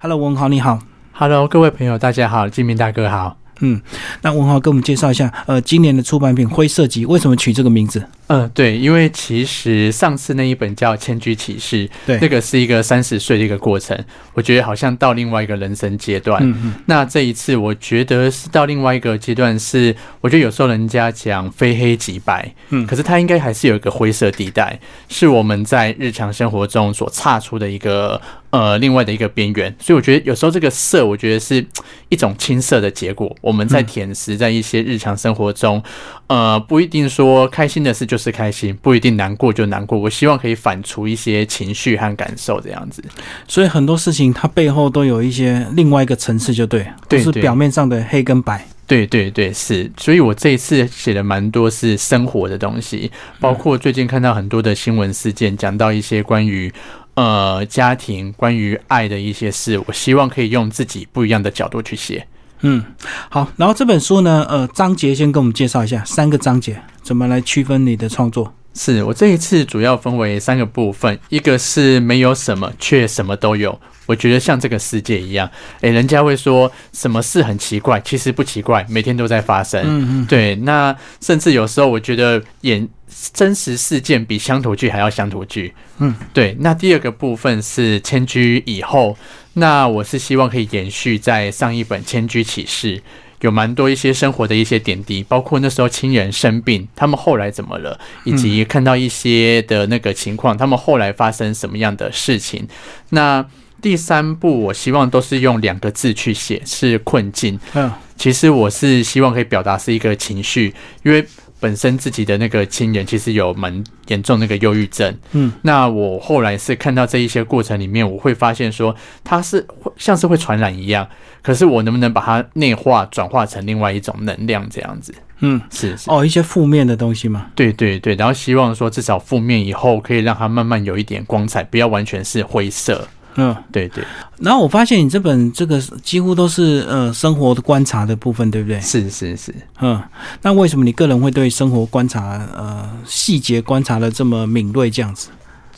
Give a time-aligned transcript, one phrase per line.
[0.00, 0.80] Hello，文豪你好。
[1.12, 3.36] Hello，各位朋友，大家好，金明大哥好。
[3.60, 3.80] 嗯，
[4.22, 8.04] 那文豪跟我们介绍一下，呃，今年的出版品《灰色集》为什么取这个名字？
[8.28, 13.98] 嗯，对，因为其实上次那一本叫《千居启示》，对那个是一个三十岁的一个过程，
[14.32, 16.42] 我觉得好像到另外一个人生阶段。
[16.42, 24.78] 嗯嗯，那这一次，我觉得是到另外一个阶段是，我觉得有时候人家讲非黑即白，嗯可是它应该还是有一个灰色地带，
[25.08, 29.74] 是我们在日常生活中所岔出的一个呃另外的一个边缘。
[29.78, 31.64] 所以我觉得有时候这个色，我觉得是
[32.08, 33.34] 一种青涩的结果。
[33.42, 35.82] 我们在舔食在一些日常生活中，
[36.28, 39.98] 呃，不一定说开心的事就是开心，不一定难过就难过。
[39.98, 43.02] 我希望可以反刍一些情绪和感受，这样子。
[43.48, 48.64] 所以很多事情它背后都有一些另外一个层次，就对，对对表面上的黑跟白。
[48.86, 56.70] 对对对，是，所以我这一次写的蛮多是生活的东西，包括最近看到很多的新闻事件，讲到一些关于
[57.14, 62.26] 呃家庭、关于爱的一些事，我希望可以用自己不一样的角度去写。
[62.62, 62.82] 嗯，
[63.28, 63.46] 好。
[63.56, 68.52] 然后这本书呢，呃，章节先跟我们介绍一下三个章节，怎么来区分你的创作？
[68.74, 73.78] 是我这一次主要分为三个部分，一个是没有什么，却什么都有。
[74.06, 75.48] 我觉得像这个世界一样，
[75.82, 79.80] 诶，人家会说什么事很奇怪，其实不奇怪，每天都在发生。
[79.84, 82.88] 嗯嗯，对，那甚至有时候我觉得演
[83.32, 85.72] 真实事件比乡土剧还要乡土剧。
[85.98, 86.56] 嗯，对。
[86.60, 89.16] 那第二个部分是迁居以后，
[89.54, 92.98] 那我是希望可以延续在上一本《迁居启示》。
[93.42, 102.64] 有蛮多一些生活的一些点滴，包括那时候亲人生病，他们后来怎么了，以及看到一些的那个情况，他们后来发生什么样的事情。
[103.08, 103.44] 那
[103.80, 107.58] 第三步，我希望都是用两个字去写，是困境。
[107.74, 110.72] 嗯其实我是希望可以表达是一个情绪，
[111.02, 111.26] 因为
[111.62, 115.16] 本身自己的那个亲人其实有蛮严重那个忧郁症。
[115.30, 121.08] 嗯，那我后来是看到这一些过程里面，我会发现说它是会像是会传染一样，
[121.40, 125.14] 可是我能不能把它内化转化成另外一种能量这样子？
[125.38, 126.10] 嗯，是是。
[126.10, 127.46] 哦，一些负面的东西嘛。
[127.54, 133.06] 对对对，然后希望说至少负面以后可以让它慢慢有一点光彩，不要完全是灰色。
[133.36, 134.04] 嗯，对对，
[134.38, 138.80] 然后我发现你这本这个几乎都是呃生活的观察的部分，对不对？
[138.80, 139.54] 是是是。
[139.80, 140.02] 嗯，
[140.42, 145.28] 那为什么你个人会对生活观察呃细节观察的这么敏锐这样子？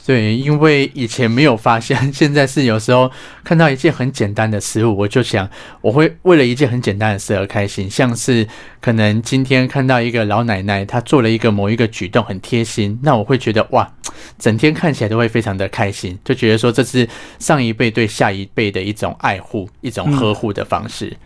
[0.06, 3.10] 对，因为以前没有发现， 现在是有时候
[3.42, 5.48] 看到一件很简单的事物，我就想
[5.80, 8.46] 我会为了一件很简单的事而开心，像是
[8.82, 13.90] 可能今天看到一个老奶奶，她做了一个某一个举动很贴心，那我会觉得哇，
[14.38, 21.16] 整天看起来都会非常的开心，就觉得说这是上一辈对下一辈的一种爱护、一种呵护的方式。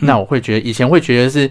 [0.00, 1.48] 那我会觉得以前会觉得是。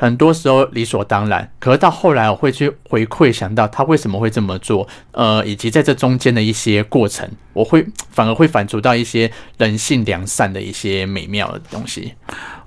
[0.00, 12.12] 很多时候理所当然，可是到后来我会去回馈，想到他为什么会这么做，呃，以及在这中间的一些过程，我会反而会反刍到一些人性良善的一些美妙的东西。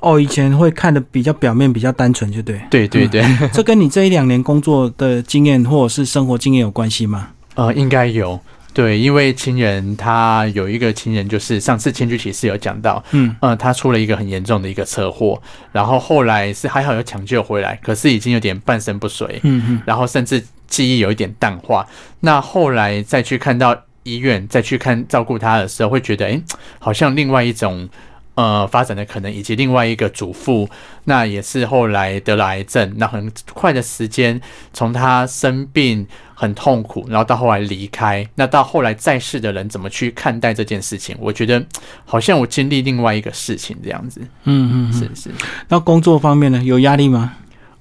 [0.01, 2.59] 哦，以前会看的比较表面，比较单纯，就对。
[2.69, 7.29] 对对对， 这跟你这一两年工作的经验或者是生活经验有关系吗？
[7.55, 8.37] 呃，应该有。
[8.73, 21.85] 对，因为亲人他有一个亲人，就是上次千居骑士有讲到，嗯，呃，他出了一个很严重的一个车祸，然后后来是还好有抢救回来，可是已经有点半身不遂，嗯嗯然后甚至记忆有一点淡化。
[22.21, 26.41] 那后来再去看到医院，再去看照顾他的时候，会觉得，诶，
[26.79, 27.87] 好像另外一种
[28.35, 30.69] 呃发展的可能，以及另外一个祖父，
[31.05, 34.39] 那也是后来得了癌症，那很快的时间，
[34.73, 41.15] 从他生病很痛苦，然后到后来离开，那到后来在世的人怎么去看待这件事情？
[41.19, 41.63] 我觉得
[42.05, 45.29] 好像我经历另外一个事情这样子，嗯嗯，是是。
[45.67, 47.33] 那工作方面呢，有压力吗？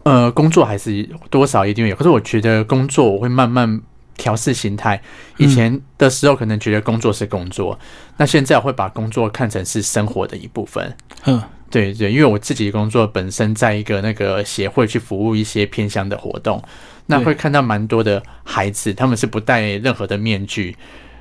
[0.03, 3.81] 呃，工作还是多少一定有，可是我觉得工作我会慢慢
[4.20, 5.00] 调试心态。
[5.38, 7.78] 以前的时候可能觉得工作是工作，
[8.19, 10.94] 那现在我会把工作看成是生活的一部分。
[11.25, 16.60] 嗯对对，因为我自己工作本身在一个那个协会去服务一些偏乡的活动，
[17.06, 20.76] 那会看到蛮多的孩子，他们是不戴任何的面具，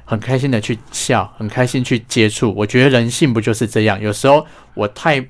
[0.06, 2.52] 很开心的去笑，很开心去接触。
[2.58, 4.02] 我觉得人性不就是这样？
[4.02, 4.44] 有时候
[4.74, 5.24] 我太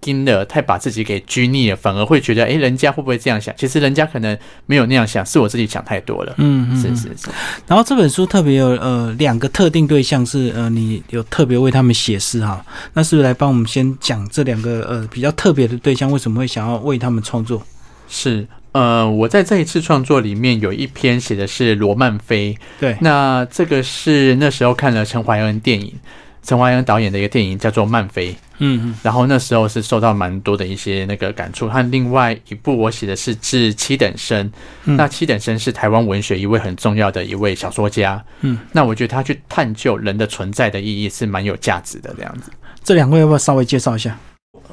[0.00, 3.54] 盯了，太把自己给拘泥了，反而会觉得，诶，人家会不会这样想？
[3.56, 6.34] 其实人家可能没有那样想，是我自己想太多了。
[6.38, 7.28] 嗯嗯，是是是，
[7.66, 17.62] 然后这本书特别有呃两个特定对象是呃你有特别为他们写诗哈，那是不是来帮我们先讲这两个呃比较特别的对象为什么会想要为他们创作？
[18.08, 18.46] 是。
[18.72, 25.94] 呃，我在这一次创作里面有一篇写的是罗曼菲，对，那这个是那时候看了陈怀恩电影，
[26.42, 28.32] 陈怀恩导演的一个电影叫做《漫飞》。
[28.58, 31.68] 嗯嗯，然后那时候是受到蛮多的一些那个感触。
[31.68, 34.46] 和另外一部我写的是《致七等生》，
[34.84, 38.22] 嗯那七等生是台湾文学一位很重要的一位小说家。
[38.40, 42.14] 嗯，那我觉得他去探究人的存在的意义是蛮有价值的。
[42.16, 42.50] 这样子。
[42.82, 44.18] 这两位要不要稍微介绍一下？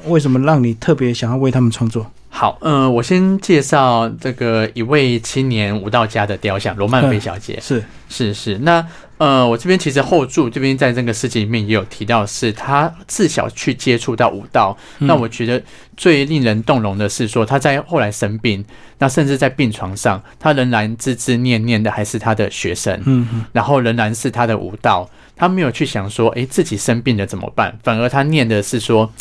[0.06, 2.10] 为什么让你特别想要为他们创作？
[2.36, 7.60] 好，嗯、我先介绍这个一位青年舞蹈家的雕像——罗曼菲小姐。
[7.62, 8.84] 是，是是，那
[9.18, 14.76] 呃，我这边其实后注这边在这个事情里面也有提到，是她自小去接触到舞蹈。
[14.98, 15.62] 嗯那我觉得
[15.96, 18.64] 最令人动容的是说，她在后来生病，
[18.98, 25.08] 那甚至在病床上，她仍然孜孜念念的还是她的学生，嗯嗯然后仍然是她的舞蹈。
[25.36, 27.76] 他没有去想说，诶，自己生病了怎么办？
[27.82, 29.12] 反而他念的是说，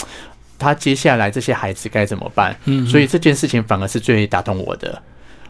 [0.57, 2.55] 他接下来这些孩子该怎么办？
[2.65, 5.01] 嗯，所以这件事情反而是最打动我的。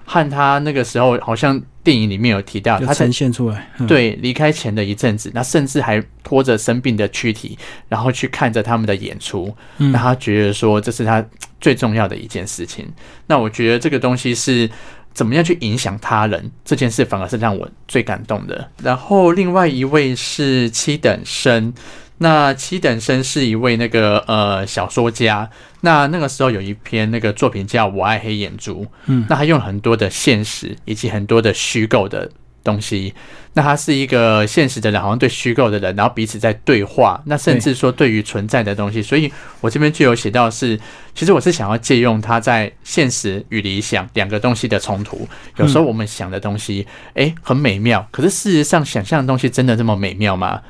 [0.06, 3.72] 和他那个时候，好像电影里面有提到，他呈现出来。
[3.78, 7.58] 嗯，对离开前的一阵子，那甚至还拖着生病的躯体，
[7.88, 11.26] 然后去看着他们的演出，嗯那他觉得说这是他
[11.62, 12.86] 最重要的一件事情。
[13.28, 14.70] 那我觉得这个东西是
[15.14, 18.70] 怎么样去影响他人这件事，反而是让我最感动的。
[18.84, 21.74] 然后另外一位是七等生。
[22.20, 25.50] 那七等生是一位那个呃小说家，
[25.82, 29.26] 那那个时候有一篇那个作品叫《我爱黑眼珠》，嗯。
[29.30, 32.30] 那他用了很多的现实以及很多的虚构的
[32.64, 33.14] 东西，
[33.54, 39.30] 那他是一个现实的人，好像对虚构的人，然后彼此在对话，那甚至说对于存在的东西，所以
[39.60, 40.80] 我这边就有写到是，
[41.14, 45.28] 其实我是想要借用他在现实与理想两个东西的冲突，
[45.58, 50.62] 有时候我们想的东西，诶，很美妙，可是事实上想象的东西真的这么美妙吗？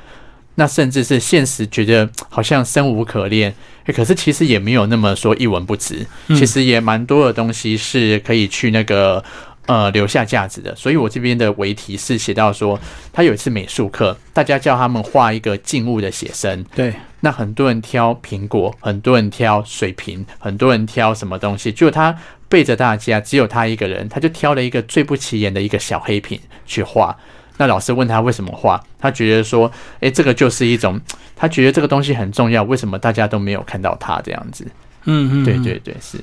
[0.56, 3.54] 那甚至是现实觉得好像生无可恋，
[3.86, 9.22] 诶可是其实也没有那么说一文不值，嗯其实也蛮多的东西是可以去那个
[9.66, 10.74] 呃留下价值的。
[10.76, 12.78] 所以我这边的为题是写到说，
[13.12, 22.16] 他有一次美术课，大家叫他们画一个静物的写生，对，那很多人挑苹果，很多人挑水瓶，很多人挑什么东西，就他
[22.48, 27.16] 背着大家，只有他一个人，他就挑了一个最不起眼的一个小黑瓶去画。
[27.56, 29.70] 那老师问他为什么画，他觉得说，
[30.00, 31.00] 诶，这个就是一种，
[31.36, 34.64] 他觉得这个东西很重要，为什么大家都没有看到它这样子？
[35.04, 36.18] 嗯嗯，嗯对对，对，是。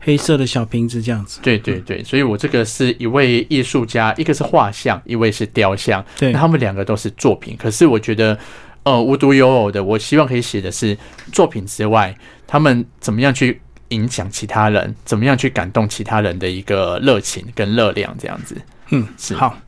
[0.00, 1.40] 黑色的小瓶子这样子。
[1.42, 7.56] 对对对，所以我这个是一位艺术家，一个是画像，一位是雕像，对那，他们两个都是作品。
[7.56, 8.38] 可是我觉得，
[8.84, 10.96] 呃，无独有偶的，我希望可以写的是
[11.32, 18.56] 作品之外，他们怎么样去影响其他人，怎么样去感动其他人的一个热情跟热量，这样子。
[18.90, 19.58] 嗯，是好。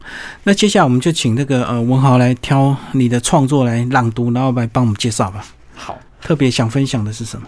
[0.44, 5.44] 那接下来我们就请那个呃文豪来挑你的创作来朗读，然后来帮我们介绍吧。
[5.74, 5.98] 好。
[6.20, 7.46] 特别想分享的是什么？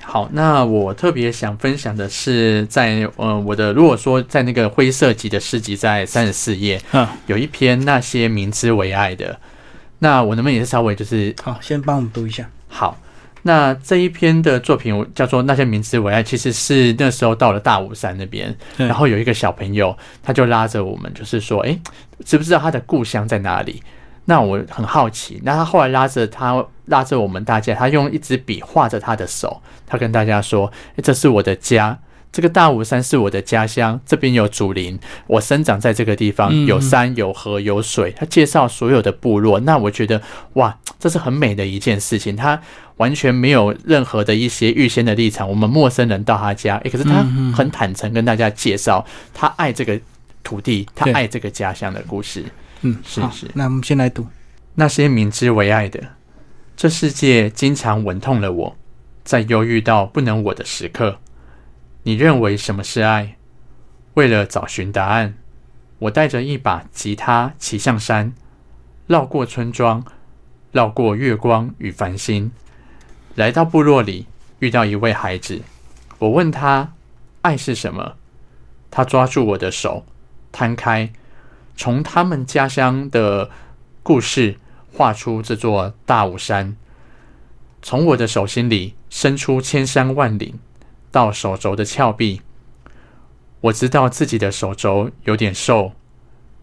[0.00, 9.38] 好，那我特别想分享的是在，呃我的如果说在那个灰色级的诗集在三十四页，嗯，有一篇那些明知为爱的，
[9.98, 12.48] 那我能不能也是稍微就是好，先帮我们读一下。
[12.68, 12.96] 好，
[13.42, 21.78] 那这一篇的作品叫做《那些名字》，我爱》，其实是那时候到了大武山那边，然后有一个小朋友，他就拉着我们，就是说，哎，
[22.24, 23.82] 知不知道他的故乡在哪里？
[24.26, 31.98] 那我很好奇，那他后来拉着他拉着我们大家，他用一支笔画着他的手，他跟大家说：“诶这是我的家，
[32.32, 40.22] 这个大武山是我的家乡，这边有竹林，我生长在这个地方，嗯有山有河有水。”他介绍所有的部落，那我觉得
[40.52, 42.36] 哇，这是很美的一件事情。
[42.36, 42.60] 他
[42.98, 49.04] 完全没有任何的一些预先的立场，我们陌生人到他家，诶，可是他很坦诚跟大家介绍
[49.34, 49.98] 他爱这个
[50.44, 52.44] 土地，他对爱这个家乡的故事。
[52.82, 54.24] 嗯，是是那我们先来读。
[54.76, 56.00] 那些明知为爱的，
[56.76, 58.76] 这世界经常吻痛了我，
[59.24, 61.18] 在忧郁到不能我的时刻。
[62.02, 63.36] 你认为什么是爱？
[64.14, 65.34] 为了找寻答案，
[65.98, 68.32] 我带着一把吉他骑上山，
[69.06, 70.02] 绕过村庄，
[70.72, 72.50] 绕过月光与繁星，
[73.34, 74.26] 来到部落里，
[74.60, 75.60] 遇到一位孩子。
[76.18, 76.94] 我问他
[77.42, 78.16] 爱是什么，
[78.90, 80.06] 他抓住我的手，
[80.50, 81.12] 摊开，
[81.76, 83.50] 从他们家乡的
[84.02, 84.58] 故事
[84.92, 86.76] 画出这座大武山，
[87.82, 90.58] 从我的手心里伸出千山万岭，
[91.10, 92.40] 到手肘的峭壁。
[93.62, 95.92] 我知道自己的手肘有点瘦，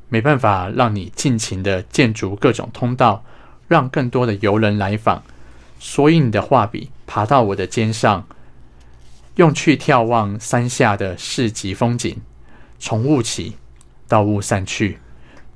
[0.10, 3.24] 没办法让你尽情的建筑各种通道，
[3.68, 5.22] 让更多的游人来访。
[5.80, 8.28] 所以你的画笔爬到我的肩上，
[9.36, 12.20] 用去眺望山下的市集风景，
[12.80, 13.56] 从雾起
[14.08, 14.98] 到雾散去。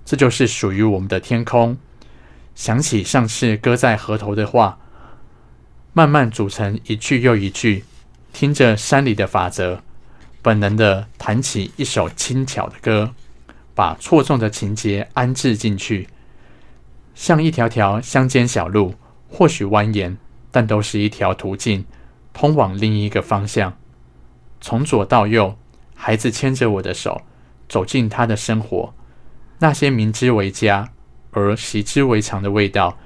[0.05, 1.77] 这就是属于我们的天空。
[2.53, 4.77] 想起上次搁在河头的话，
[5.93, 7.83] 慢慢组成一句又一句，
[8.33, 9.81] 听着山里的法则，
[10.41, 13.13] 本能的弹起一首轻巧的歌，
[13.75, 16.07] 把错综的情节安置进去，
[17.13, 18.95] 像一条条乡间小路，
[19.29, 20.15] 或许蜿蜒，
[20.49, 21.85] 但都是一条途径，
[22.33, 23.77] 通往另一个方向。
[24.59, 25.57] 从左到右，
[25.95, 27.21] 孩子牵着我的手，
[27.67, 28.93] 走进他的生活。
[29.59, 30.89] 那些明知为家
[31.31, 32.97] 而习之为常的味道，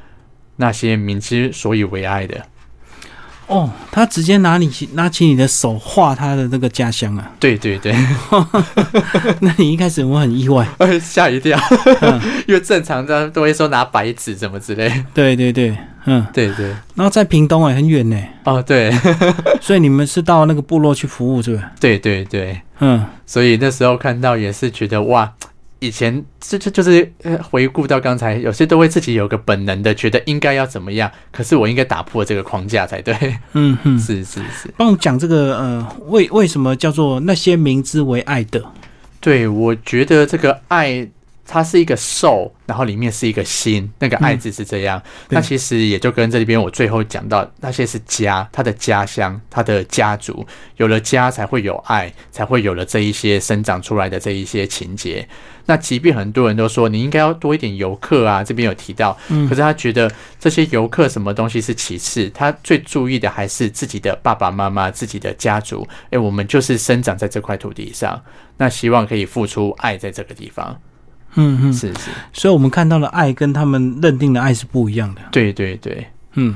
[0.56, 2.48] 那些明知所以为爱的。
[3.48, 7.32] 哦，他直接拿你拿起你的手画他的那个家乡啊！
[7.40, 7.94] 对对对，
[9.42, 10.68] 那你一开始我很意外，
[11.00, 11.58] 吓一跳，
[12.48, 14.92] 因为正常的都会说拿白纸什么之类。
[15.14, 16.68] 对对对，嗯，对对。
[16.96, 18.18] 然后在屏东哎，很远呢。
[18.46, 18.92] 哦，对。
[19.62, 21.72] 所以你们是到那个部落去服务，是吧？
[21.80, 23.06] 对对对，嗯。
[23.26, 25.32] 所以那时候看到也是觉得哇。
[25.86, 27.12] 以前这这就是
[27.44, 33.16] 回顾到刚才，有些都会自己有个本能的觉得应该要怎么样，可是我应该打破这个框架才对。
[33.54, 34.74] 嗯哼，是是是。
[34.78, 38.64] 帮我讲这个呃，为为什么叫做那些明知为爱的？
[39.20, 41.08] 对，我觉得这个爱。
[41.48, 45.02] 它是一个兽，然后里面是一个心，那个爱字是这样。
[45.30, 50.46] 那其实也就跟这里边我最后讲到那些是家，他的家乡，他的家族，
[50.78, 55.28] 有了家才会有爱，才会有了这一些生长出来的这一些情节。
[55.68, 65.88] 那即便很多人都说你应该要多一点游客啊，这边有提到，可是他觉得这些游客什么东西是其次，他最注意的还是自己的爸爸妈妈、自己的家族。
[66.10, 68.22] 诶，我们就是生长在这块土地上，
[68.58, 70.80] 那希望可以付出爱在这个地方。
[71.36, 75.22] 嗯嗯，是是，所以我们看到的爱跟他们认定的爱是不一样的。
[75.32, 76.56] 对对对，嗯，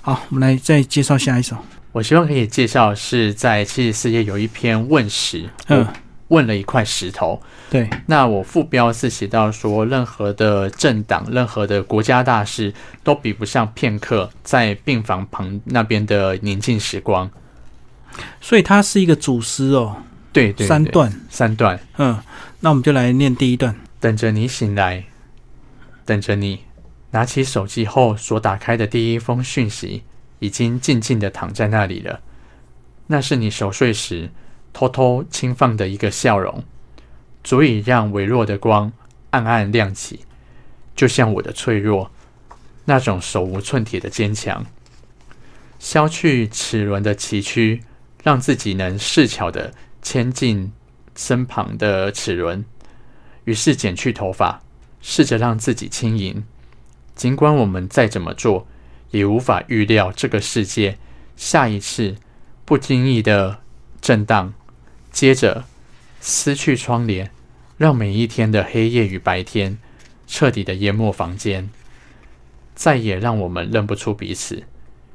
[0.00, 1.56] 好，我们来再介绍下一首。
[1.92, 5.86] 我希望可以介绍是在七十四页有一篇问石，嗯，
[6.28, 7.40] 问了一块石头。
[7.70, 12.72] 对，那我副标是写到说，任何的政党、任何的国家大事
[13.02, 17.30] 都比不上片刻在病房旁那边的宁静时光。
[18.40, 19.96] 所以它是一个主诗哦。
[20.32, 22.18] 对对，三段，三段，嗯。
[22.64, 23.76] 那我们就来念第一段。
[24.00, 25.04] 等着你醒来，
[26.06, 26.64] 等着你
[27.10, 30.02] 拿起手机后所打开的第一封讯息，
[30.38, 32.22] 已经静静的躺在那里了。
[33.08, 34.30] 那是你熟睡时
[34.72, 36.64] 偷偷轻放的一个笑容，
[37.42, 38.90] 足以让微弱的光
[39.28, 40.20] 暗暗亮起，
[40.96, 42.10] 就像我的脆弱，
[42.86, 44.64] 那种手无寸铁的坚强，
[45.78, 47.82] 消去齿轮的崎岖，
[48.22, 50.72] 让自己能适巧的牵进。
[51.16, 52.64] 身旁的齿轮，
[53.44, 54.62] 于是剪去头发，
[55.00, 56.44] 试着让自己轻盈。
[57.14, 58.66] 尽管我们再怎么做，
[59.10, 60.98] 也无法预料这个世界
[61.36, 62.16] 下一次
[62.64, 63.60] 不经意的
[64.00, 64.52] 震荡，
[65.12, 65.64] 接着
[66.20, 67.30] 撕去窗帘，
[67.76, 69.78] 让每一天的黑夜与白天
[70.26, 71.70] 彻底的淹没房间，
[72.74, 74.64] 再也让我们认不出彼此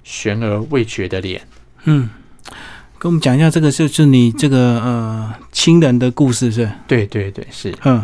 [0.03, 1.47] 悬而未决的脸。
[1.83, 2.09] 嗯。
[2.99, 6.69] 跟我们讲一下，这个就是你这个呃亲人的故事，是？
[6.85, 7.73] 对对对，是。
[7.85, 8.03] 嗯。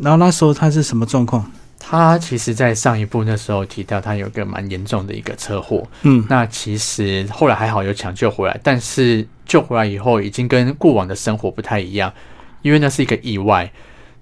[0.00, 1.44] 然后那时候他是什么状况？
[1.78, 5.86] 他其实，在上一部那时候提到，他有个蛮严重的一个车祸。
[6.00, 6.24] 嗯。
[6.30, 12.10] 那其实后来还好有抢救回来，但是救回来以后，已经跟过往的生活不太一样，
[12.62, 13.70] 因为那是一个意外，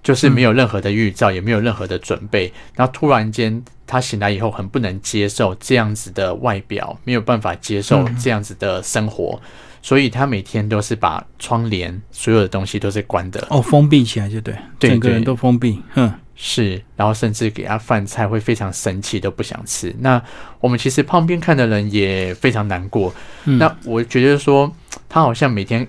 [0.03, 3.63] 就是没有任何的预兆，也没有任何的准备，然后突然间。
[3.85, 9.39] 他醒来以后很不能接受这样子的外表，没有办法接受这样子的生活，
[9.81, 19.93] 所以他每天都是把窗帘所有的东西都是关的哦，封闭起来就对，整个人都封闭，嗯，是，然后甚至给他饭菜会非常生气，都不想吃。
[19.99, 20.21] 那
[20.59, 23.13] 我们其实旁边看的人也非常难过。
[23.43, 24.73] 那我觉得说
[25.09, 25.85] 他好像每天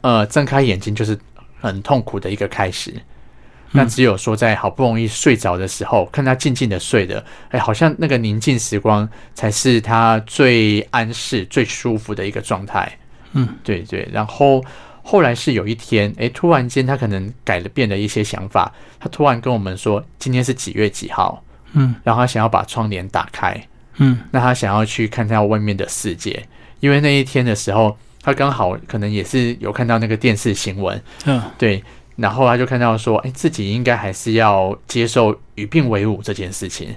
[0.00, 1.18] 呃睁开眼睛就是
[1.60, 2.92] 很痛苦的一个开始。
[3.72, 12.90] 那只有说，在好不容易睡着的时候，看他静静的睡的，哎，好像那个宁静时光才是他最安适、最舒服的一个状态。
[13.32, 14.08] 嗯，对对。
[14.12, 14.64] 然后
[15.02, 21.42] 后来是有一天，哎，突然间他可能改了变了一些想法，他突然跟我们说，今天是几月几号？
[21.72, 23.60] 嗯，然后他想要把窗帘打开。
[23.96, 26.46] 嗯，那他想要去看看外面的世界，
[26.80, 31.02] 因为那一天的时候，他刚好可能也是有看到那个电视新闻。
[31.24, 31.82] 嗯，对。
[32.16, 36.96] 然后他就看到说，哎，自己应该还是要接受与病为伍这件事情，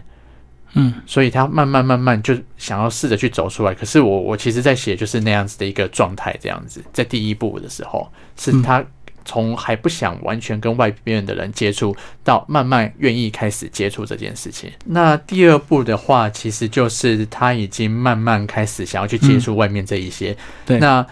[0.73, 3.73] 嗯，所以他慢慢慢慢就想要试着去走出来。
[3.73, 8.81] 可是我我其实在写就是那样子的一个状态，这样子，在第一步的时候，是他
[9.25, 14.71] 从还不想完全跟外边的人接触，到慢慢愿意开始接触这件事情。
[14.85, 20.35] 那第二步的话，其实就是他已经慢慢开始想要去接触外面这一些，
[20.65, 21.05] 对，那。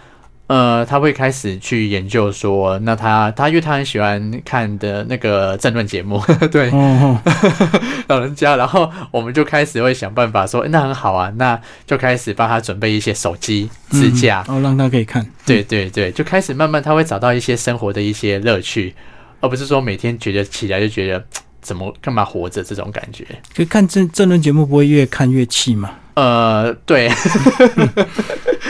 [0.47, 6.71] 呃，他会开始去研究说，那他他因为他很喜欢看的那个政论节目， 对，
[8.07, 18.95] 老人家，然后我们就开始会想办法说，那很好啊，那就开始帮他准备一些手机支架，哦，让他可以看，对对对，就开始慢慢他会找到一些生活的一些乐趣，
[19.41, 21.25] 而不是说每天觉得起来就觉得
[21.61, 23.25] 怎么干嘛活着这种感觉。
[23.55, 25.91] 可看政政论节目不会越看越气嘛？
[26.15, 27.07] 呃，对，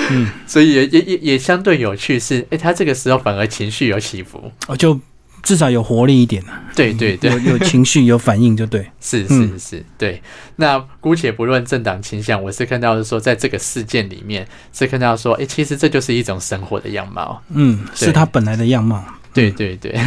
[0.10, 4.52] 嗯， 所以也也也也相对有趣是，哎、他这个时候反而情绪有起伏。
[4.68, 5.00] 哦，就
[5.44, 8.86] 至少有活力一点啊，对对对，有有情绪有反应就对。
[9.00, 10.22] 是嗯是是，对。
[10.58, 17.42] 那姑且不论政党倾向，我是看到是说，在这个事件里面是看到说，哎、其实这就是一种生活的样貌。
[17.50, 19.02] 嗯，是他本来的样貌。
[19.34, 19.98] 对对对，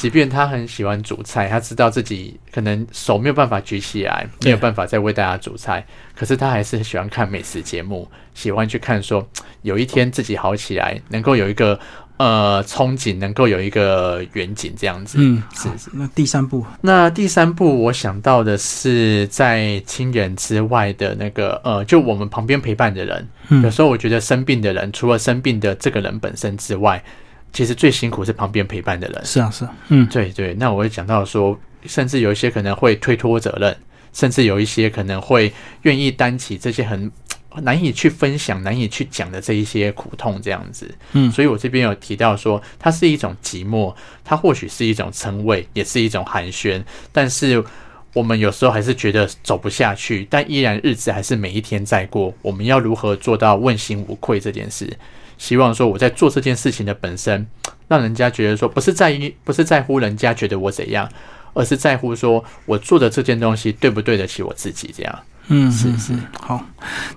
[0.00, 5.84] 即便他很喜欢煮菜，他知道自己可能手没有办法举起来，没有办法再为大家煮菜，
[6.16, 9.28] 可是他还是喜欢看美食节目，喜欢去看说
[9.60, 11.78] 有一天自己好起来，能够有一个
[12.16, 15.18] 呃憧憬，能够有一个远景这样子。
[15.20, 23.28] 嗯，是是那第三步，那第三步，我想到的是在亲人之外的那个呃，就我们旁边陪伴的人。
[23.50, 27.04] 有嗯时候我觉得生病的人，除了生病的这个人本身之外，
[27.52, 29.24] 其实最辛苦是旁边陪伴的人。
[29.24, 33.76] 是啊是啊，嗯对对，那我会讲到说，甚至有一些可能会推脱责任，
[34.12, 35.52] 甚至有一些可能会
[35.82, 37.10] 愿意担起这些很
[37.62, 40.92] 难以去分享、难以去讲的这一些苦痛，这样子。
[41.12, 47.64] 嗯所以我这边有提到说，它是一种寂寞，它或许是一种称谓，也是一种寒暄，但是。
[48.12, 52.34] 我们有时候还是觉得走不下去，但依然日子还是每一天在过。
[52.42, 54.92] 我们要如何做到问心无愧这件事？
[55.40, 57.46] 希望说我在做这件事情的本身，
[57.88, 61.08] 让人家觉得说不是在意，不是在乎人家觉得我怎样，
[61.54, 64.94] 而是在乎说我做的这件东西对不对得起我自己。
[64.94, 65.18] 这样
[65.48, 66.62] 嗯，是是好。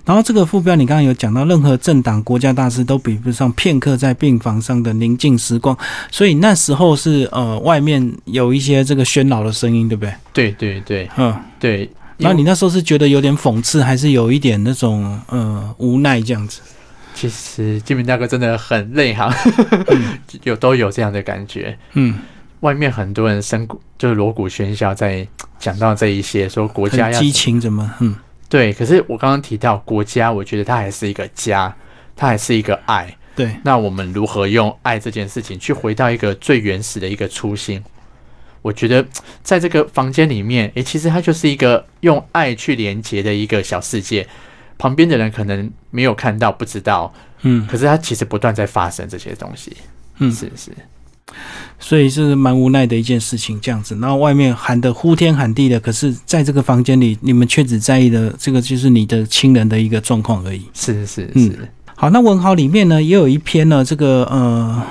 [0.06, 5.76] 然后这个副标你刚刚有讲到，任何政党、国家大事都比不上片刻在病房上的宁静时光。
[6.10, 10.14] 所以那时候是呃，外面有一些这个喧闹的声音，对不对？
[10.32, 11.38] 对对对嗯。
[11.60, 11.90] 对。
[12.16, 16.62] 然后你那时候是觉得有点讽刺，还是有一点那种呃无奈这样子？
[17.14, 19.32] 其实金明大哥真的很内行，
[20.42, 21.78] 有都有这样的感觉。
[21.92, 22.18] 嗯，
[22.60, 25.26] 外面很多人声鼓就是锣鼓喧嚣，在
[25.58, 27.88] 讲到这一些说国家要激情怎么？
[28.00, 28.14] 嗯
[28.48, 31.74] 对，可是我刚刚提到国家，我觉得它还是一个家，
[32.14, 33.16] 它还是一个爱。
[33.34, 37.82] 对，那我们如何用爱这件事情去回到一个最原始的一个初心？
[38.62, 39.04] 我觉得
[39.42, 44.26] 在这个房间里面，诶，其实它就是一个用爱去连接的一个小世界。
[44.78, 47.12] 旁边的人可能没有看到，不知道，
[47.42, 49.76] 嗯可是它其实不断在发生这些东西。
[50.18, 50.70] 嗯，是是，
[51.78, 53.96] 所以是蛮无奈的一件事情，这样子。
[54.00, 60.62] 然后外面喊的呼天喊地的，可是在这个房间里，你们却只在意的这个就是你的亲人的一个状况而已。
[60.72, 64.82] 是是嗯是，好，那文豪里面呢，也有一篇呢，这个呃。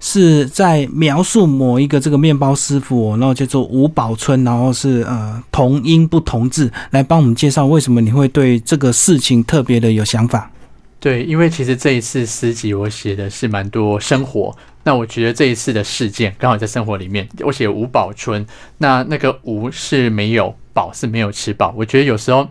[0.00, 10.50] 是在描述某一个这个面包师傅、然后叫做吴宝春，然后是呃同音不同字，来帮我们介绍为什么你会对这个事情特别的有想法。
[10.98, 18.46] 对，因为其实这一次诗集我写的是蛮多生活，那我觉得这一次的事件刚好在生活里面，我写吴宝春，
[18.78, 22.48] 那那个吴是没有，饱是没有吃饱，我觉得有时候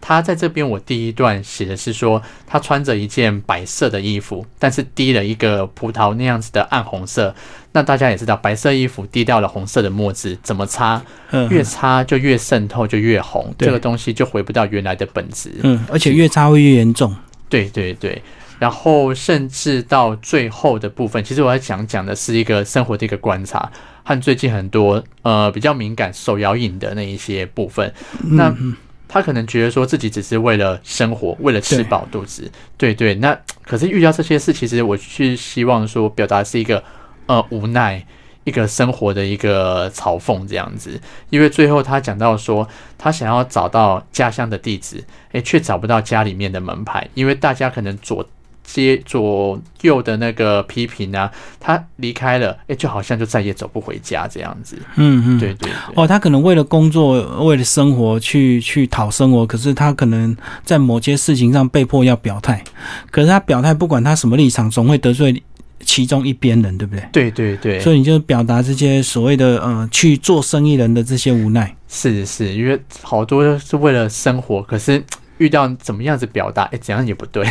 [0.00, 7.34] 他在这边，我第一段写的是说他穿着一件白色的衣服，但是滴了一个葡萄那样子的暗红色，
[7.72, 13.66] 那大家也知道，白色衣服滴掉了红色的墨汁，怎么擦嗯，越擦就越渗透，就越红，对。
[13.66, 15.52] 这个东西就回不到原来的本质。
[15.62, 17.14] 嗯，而且越擦会越严重。
[17.50, 18.20] 对对对，
[18.58, 23.70] 然后甚至到最后的部分，其实我要讲讲的是一个生活的一个观察，
[24.02, 27.92] 和最近很多呃比较敏感手摇饮的那一些部分。
[28.22, 33.14] 那嗯他可能觉得说自己只是为了生活，为了吃饱肚子，对对。
[33.16, 36.82] 那可是遇到这些事，其实我是希望说表达是一个
[37.26, 38.04] 呃无奈。
[38.46, 48.22] 一个生活的一个嘲讽这样子，因为最后他讲到说，他想要找到家乡的地址，诶，却找不到家里面的门牌，因为大家可能左
[48.64, 54.76] 接左右的那个批评啊，他离开了，诶，就好像就再也走不回家这样子。
[54.96, 62.64] 嗯嗯，对对对，哦，他可能为了工作，为了生活去去讨生活，可是他可能在某些事情上被迫要表态，
[63.10, 65.42] 可是他表态不管他什么立场，总会得罪
[65.80, 67.08] 其中一边人，对不对？
[67.12, 71.76] 对对对，所以你就表达这些所谓的呃去做生意人的这些无奈。
[71.86, 75.04] 是是，因为好多是为了生活，可是
[75.38, 77.46] 遇到怎么样子表达，哎，怎样也不对。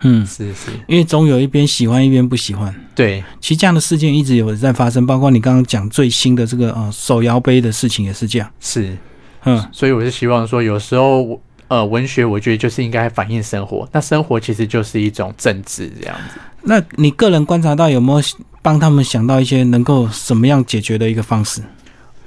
[0.00, 2.74] 嗯，是是，因为总有一边喜欢，一边不喜欢。
[2.94, 8.50] 对其实这样的事件一直有在发生，包括你刚刚讲最新的这个呃手摇杯的事情也是这样。
[8.60, 8.96] 是，
[9.44, 16.40] 嗯所以我是希望说，有时候呃，文学我觉得就是应该反映生活，那生活其实就是一种政治这样子。
[16.62, 18.26] 那你个人观察到有没有
[18.62, 21.60] 帮他们想到一些能够怎么样解决的一个方式？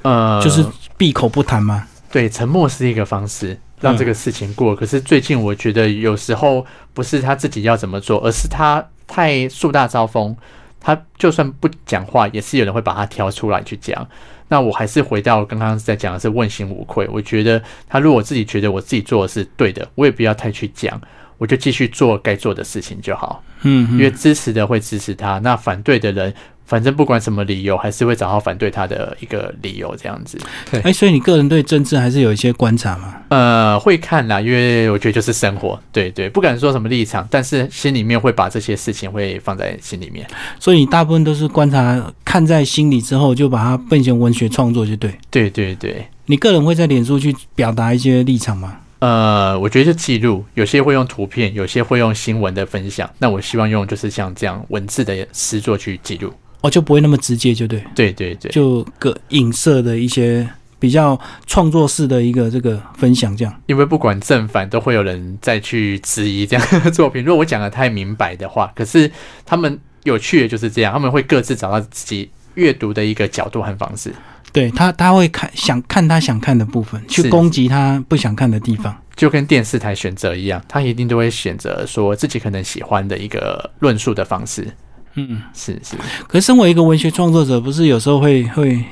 [0.03, 0.65] 呃，就是
[0.97, 1.85] 闭口不谈吗？
[2.11, 4.73] 对，沉默是一个方式，让这个事情过。
[4.73, 10.35] 可是最近我觉得有时候不是他自己要怎么做，而是他太树大招风，
[10.79, 14.07] 他就算不讲话，也是有人会把他挑出来去讲。
[14.47, 17.07] 那我还是回到刚刚在讲的是问心无愧。
[17.11, 21.01] 我觉得他如果自己觉得我自己做的是对的，我也不要太去讲，
[21.37, 23.43] 我就继续做该做的事情就好。
[23.61, 26.33] 嗯，因为支持的会支持他，那反对的人。
[26.71, 30.39] 反正不管什么理由，还是会找到反对他的一个理由，这样子。
[30.71, 33.13] 对，哎，所以你个人对政治还是有一些观察吗？
[33.27, 40.25] 呃，会看啦，因为我觉得就是生活，对对，不敢说什么立场，但是心里面会把这些事情会放在心里面。
[40.61, 45.13] 所以你大部分都是观察，看在心里之后，就把它变成文学创作，就对。
[45.29, 48.77] 对对对，你个人会在脸书去表达一些立场吗？
[48.99, 53.09] 呃，我觉得就记录，有些会用图片，有些会用新闻的分享。
[53.17, 56.31] 那我希望用就是像这样文字的诗作去记录。
[56.61, 60.47] 哦，就不会那么直接，就对，对对对，就个影射的一些
[60.79, 63.61] 比较创作式的一个这个分享，这样。
[63.65, 67.23] 因为不管正反，都会有人再去质疑这样的 作品。
[67.23, 69.11] 如果我讲的太明白的话，可是
[69.45, 74.13] 他们有趣的就是这样，他们会各自找到自己阅读的一个角度和方式。
[74.53, 84.67] 对他，他会看想看他想看的部分，去攻击他不想看的地方，就跟电视台选择一样，他一定都会选择说自己可能喜欢的一个论述的方式。
[85.15, 85.95] 嗯，是是。
[86.27, 88.83] 可是，身为一个文学创作者，不是有时候会会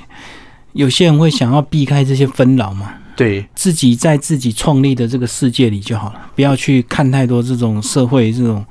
[0.74, 2.94] 有些人会想要避开这些纷扰吗？
[3.16, 8.66] 对，自己在自己创立的这个世界里就好了，不要去看太多这种社会这种。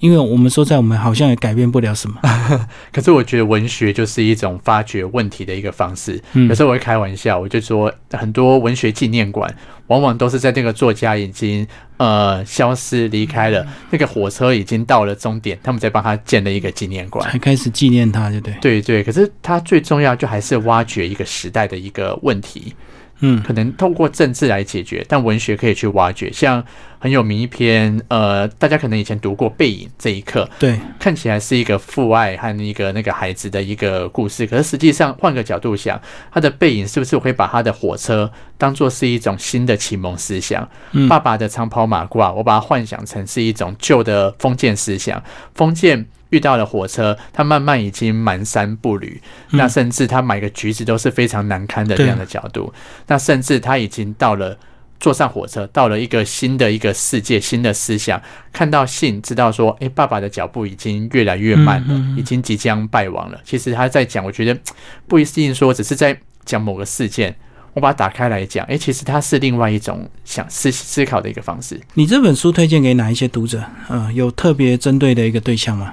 [0.00, 2.20] 因为我们说，在我们好像也改变不了什么。
[2.92, 6.22] 可是我觉得文学就是一种发掘问题的一个方式。
[6.34, 9.52] 有时候我会开玩笑，我就说很多文学纪念馆
[9.86, 18.54] 往往都是在那个作家已经呃消失离开了，那个火车已经到了终点，他们在帮他建了一个纪念馆，才开始纪念他，对不对？
[18.60, 19.02] 对对。
[19.02, 22.74] 可是他最重要就还是挖掘一个时代的一个问题。
[23.20, 26.30] 嗯，可能透过政治来解决，但文学可以去挖掘。
[26.32, 26.62] 像
[26.98, 34.46] 很有名一篇，呃，大家可能以前读过《背影》这一刻，对，看起来是一个父爱和一个那个孩子的一个故事。
[34.46, 36.00] 可是实际上，换个角度想，
[36.30, 40.68] 他的背影是不是会把他的火车当做是一种新的启蒙思想？
[41.08, 45.22] 爸爸的长袍马褂，我把它幻想成是一种旧的封建思想，
[45.54, 46.06] 封建。
[46.30, 52.72] 遇到了火车，他慢慢已经蹒跚步履，那甚至他买个橘子都是非常难堪的这样的角度。
[53.06, 54.58] 那甚至他已经到了
[54.98, 58.20] 坐上火车，到了一个新的一个世界，新的思想，
[58.52, 63.40] 看到信，知道说，哎，爸爸的脚步已经越来越慢了，已经即将败亡了。
[63.44, 64.58] 其实他在讲，我觉得
[65.06, 67.36] 不一定说只是在讲某个事件，
[67.74, 71.78] 我把它打开来讲，哎，其实它是另外一种想思思考的一个方式。
[71.92, 73.62] 你这本书推荐给哪一些读者？
[73.90, 75.92] 嗯，有特别针对的一个对象吗？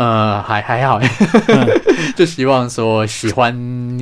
[0.00, 0.98] 呃，还还好，
[2.16, 3.54] 就希望说喜欢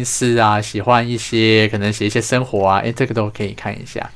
[0.04, 4.08] 诗啊，喜欢一些可能写一些生活啊，哎，这个都可以看一下。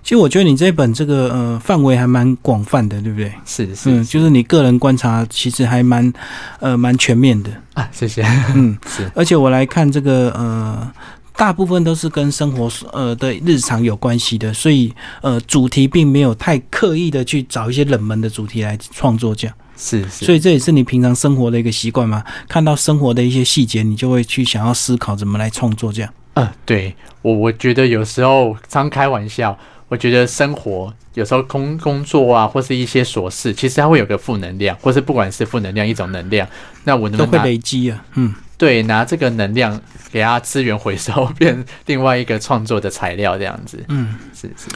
[0.00, 3.32] 其实我觉得你这本这个呃范围还蛮广泛的，对不对？
[3.44, 6.12] 是是，嗯，就是你个人观察其实还蛮
[6.60, 7.88] 呃蛮全面的啊。
[7.90, 9.10] 谢谢，嗯， 是。
[9.16, 10.88] 而且我来看这个呃，
[11.34, 19.56] 大部分都是跟生活呃的日常有关系的，所以呃主题并没有太刻意的去找一些冷门的主题来创作这样。
[19.76, 22.24] 是，所以这也是你平常生活的一个习惯吗？
[22.48, 26.12] 看到生活的一些细节，你就会去想要思考怎么来创作这样。
[26.34, 29.56] 嗯，对我，我觉得有时候常开玩笑，
[29.88, 36.48] 我觉得生活有时候工工作啊，或是一些琐事，其实它会有个负能量，或是不管是负能量一种能量，
[36.84, 38.04] 那我能都会累积啊。
[38.14, 43.84] 嗯，对，拿这个能量给它资源回收， 变另外一个创作的材料这样子。
[43.88, 44.68] 嗯，是是。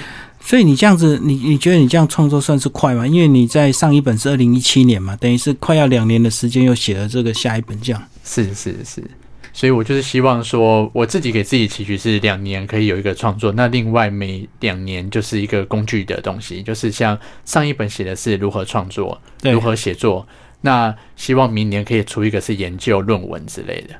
[0.48, 3.06] 所以你这样子，你你觉得你这样创作算是快吗？
[3.06, 9.04] 因为你在上一本是二零一七年嘛，等于是快要两年的时间，又写了这个下一本，这样是是是。
[9.52, 20.26] 所以我就是希望说，我自己给自己期许是两年可以有一个创作，那另外每两年就是一个工具的东西，就是像上一本写的是如何创作、如何写作，
[20.62, 23.94] 那希望明年可以出一个是研究论文之类的。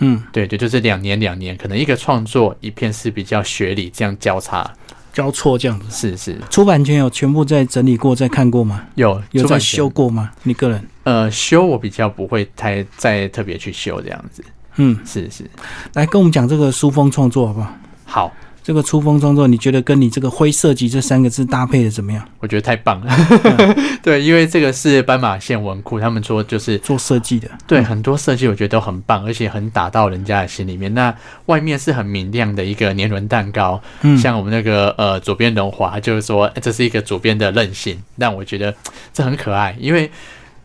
[0.00, 4.70] 嗯，对对，就是两年两年，可能一个创作一篇是比较学理这样交叉。
[5.14, 8.82] 交错这样子是是，出版权有全部在整理过、再看过吗？
[8.96, 10.30] 有有在修过吗？
[10.42, 10.86] 你个人？
[11.04, 14.44] 呃，修我比较不会太再特别去修这样子。
[14.76, 15.48] 嗯，是是，
[15.94, 17.72] 来跟我们讲这个书风创作好不好？
[18.04, 18.32] 好。
[18.64, 22.26] 这个出风创作，你觉得跟你这个灰色级这三个字搭配的怎么样？
[22.40, 23.14] 我觉得太棒了。
[24.02, 27.46] 对，因为这个是斑马线文库，他们说就是做设计的。
[27.66, 30.94] 对，很多设计我觉得都很棒，而且很打到人家的心里面。
[30.94, 33.78] 那外面是很明亮的一个年轮蛋糕，
[34.16, 38.74] 像我们那个呃左边荣华，就是说这是一个左边的任性，但我觉得
[39.12, 40.10] 这很可爱，因为。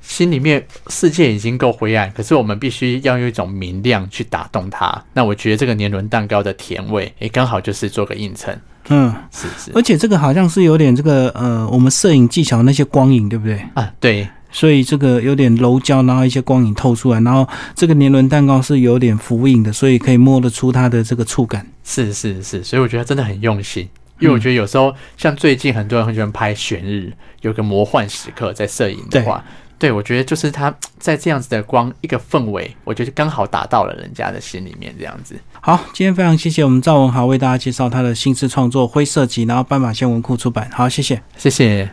[0.02, 5.04] 心里面世界已经够灰暗，可是我们必须要用一种明亮去打动它。
[5.14, 8.60] 那我觉得这个年轮蛋糕的甜味，诶，刚好就是做个映衬。
[8.90, 9.72] 嗯，是是。
[9.76, 13.64] 而且这个好像是有点这个呃，我们摄影技巧那些光影，对不对？
[13.76, 21.68] 啊，对，所以这个有点柔焦，然后一些光影透出来，然后这个年轮蛋糕是有点浮影的，所以可以摸得出它的这个触感。
[21.84, 23.88] 是是是，所以我觉得真的很用心。
[24.20, 29.42] 因为我觉得有时候像最近很多人很喜欢拍悬日，有个魔幻时刻在摄影的话，
[29.80, 35.40] 对我觉得就是他在这样子的光一个氛围，我觉得刚好打到了人家的心里面这样子。
[35.62, 40.70] 好，今天非常谢谢我们赵文豪为大家介绍他的新诗创作《灰色集》，然后斑马线文库出版。
[40.72, 41.90] 好，谢谢，谢谢。